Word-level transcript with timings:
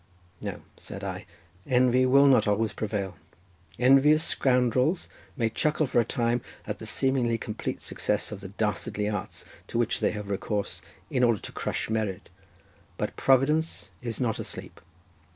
"No," 0.41 0.61
said 0.77 1.03
I; 1.03 1.27
"envy 1.67 2.07
will 2.07 2.25
not 2.25 2.47
always 2.47 2.73
prevail—envious 2.73 4.23
scoundrels 4.23 5.07
may 5.37 5.47
chuckle 5.47 5.85
for 5.85 5.99
a 5.99 6.05
time 6.05 6.41
at 6.65 6.79
the 6.79 6.87
seemingly 6.87 7.37
complete 7.37 7.81
success 7.81 8.31
of 8.31 8.41
the 8.41 8.47
dastardly 8.47 9.07
arts 9.07 9.45
to 9.67 9.77
which 9.77 9.99
they 9.99 10.09
have 10.09 10.31
recourse, 10.31 10.81
in 11.11 11.23
order 11.23 11.39
to 11.41 11.51
crush 11.51 11.87
merit—but 11.87 13.15
Providence 13.15 13.91
is 14.01 14.19
not 14.19 14.39
asleep. 14.39 14.81